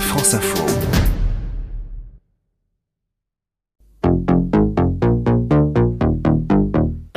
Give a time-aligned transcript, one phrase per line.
[0.00, 0.95] France Info.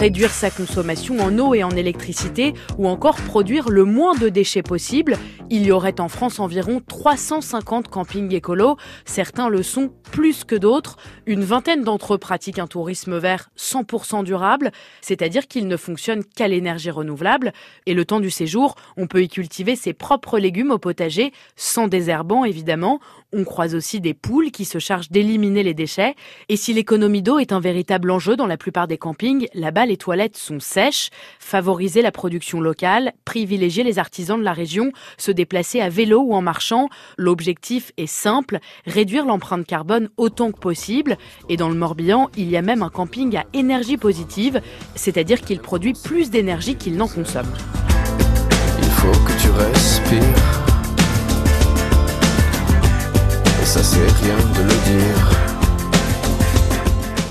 [0.00, 4.62] Réduire sa consommation en eau et en électricité ou encore produire le moins de déchets
[4.62, 5.18] possible.
[5.50, 8.78] Il y aurait en France environ 350 campings écolos.
[9.04, 10.96] Certains le sont plus que d'autres.
[11.26, 14.70] Une vingtaine d'entre eux pratiquent un tourisme vert 100% durable,
[15.02, 17.52] c'est-à-dire qu'ils ne fonctionnent qu'à l'énergie renouvelable.
[17.84, 21.88] Et le temps du séjour, on peut y cultiver ses propres légumes au potager, sans
[21.88, 23.00] désherbant évidemment.
[23.32, 26.14] On croise aussi des poules qui se chargent d'éliminer les déchets.
[26.48, 29.96] Et si l'économie d'eau est un véritable enjeu dans la plupart des campings, là-bas les
[29.96, 31.10] toilettes sont sèches.
[31.40, 36.34] Favoriser la production locale, privilégier les artisans de la région, se déplacer à vélo ou
[36.34, 36.88] en marchant.
[37.18, 41.18] L'objectif est simple, réduire l'empreinte carbone autant que possible.
[41.48, 44.62] Et dans le Morbihan, il y a même un camping à énergie positive,
[44.94, 47.52] c'est-à-dire qu'il produit plus d'énergie qu'il n'en consomme.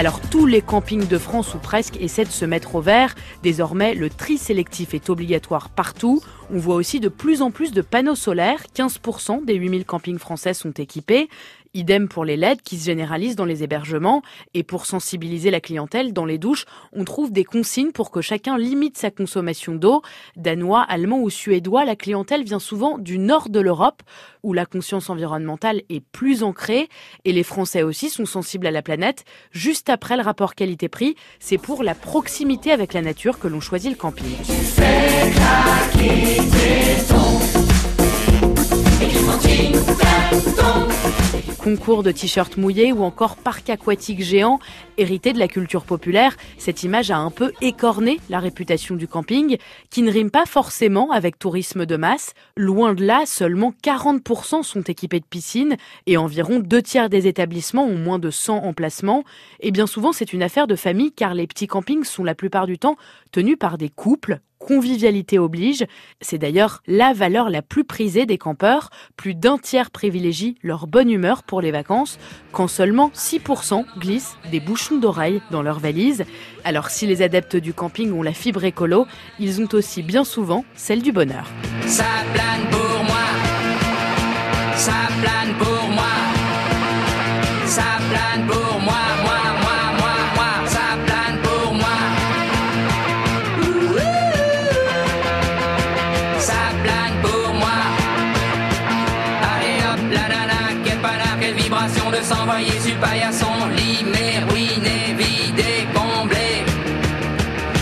[0.00, 3.14] Alors tous les campings de France ou presque essaient de se mettre au vert.
[3.42, 6.22] Désormais, le tri sélectif est obligatoire partout.
[6.52, 8.64] On voit aussi de plus en plus de panneaux solaires.
[8.74, 11.28] 15% des 8000 campings français sont équipés.
[11.72, 14.22] Idem pour les LED qui se généralisent dans les hébergements.
[14.54, 18.58] Et pour sensibiliser la clientèle, dans les douches, on trouve des consignes pour que chacun
[18.58, 20.02] limite sa consommation d'eau.
[20.36, 24.02] Danois, allemand ou suédois, la clientèle vient souvent du nord de l'Europe,
[24.42, 26.88] où la conscience environnementale est plus ancrée.
[27.24, 29.24] Et les Français aussi sont sensibles à la planète.
[29.52, 33.90] Juste après le rapport qualité-prix, c'est pour la proximité avec la nature que l'on choisit
[33.90, 34.24] le camping.
[41.62, 44.58] Concours de t-shirts mouillés ou encore parc aquatique géant,
[44.96, 49.58] hérité de la culture populaire, cette image a un peu écorné la réputation du camping,
[49.90, 52.32] qui ne rime pas forcément avec tourisme de masse.
[52.56, 57.84] Loin de là, seulement 40% sont équipés de piscines et environ deux tiers des établissements
[57.84, 59.22] ont moins de 100 emplacements.
[59.60, 62.66] Et bien souvent, c'est une affaire de famille car les petits campings sont la plupart
[62.66, 62.96] du temps
[63.32, 65.84] tenus par des couples convivialité oblige.
[66.20, 68.90] C'est d'ailleurs la valeur la plus prisée des campeurs.
[69.16, 72.20] Plus d'un tiers privilégie leur bonne humeur pour les vacances,
[72.52, 76.24] quand seulement 6% glissent des bouchons d'oreilles dans leurs valises.
[76.62, 79.08] Alors si les adeptes du camping ont la fibre écolo,
[79.40, 81.50] ils ont aussi bien souvent celle du bonheur.
[102.20, 106.64] De s'envoyer sur paillasson, limé, ruiné, vidé, comblé.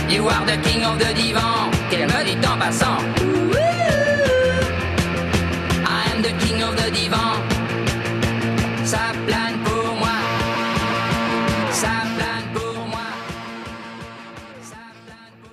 [0.09, 3.18] You are the king of the divan, qu'elle me dit en passant.